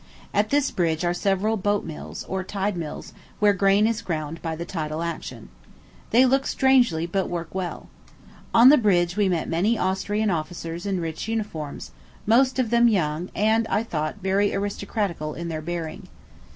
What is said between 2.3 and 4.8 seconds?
tide mills, where grain is ground by the